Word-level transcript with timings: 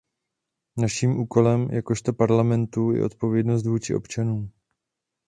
Naším 0.77 1.19
úkolem 1.19 1.67
jakožto 1.71 2.13
Parlamentu 2.13 2.91
je 2.91 3.05
odpovědnost 3.05 3.67
vůči 3.67 3.95
občanů. 3.95 4.51